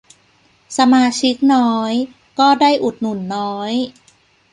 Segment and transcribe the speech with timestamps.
[0.77, 1.93] สมาชิกน้อย
[2.39, 3.73] ก็ได้อุดหนุนน้อย